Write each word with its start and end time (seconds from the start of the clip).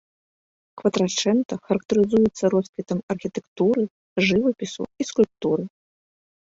Кватрачэнта 0.81 1.53
характарызуецца 1.67 2.43
росквітам 2.55 2.97
архітэктуры, 3.17 3.81
жывапісу 4.31 4.83
і 5.03 5.11
скульптуры. 5.11 5.63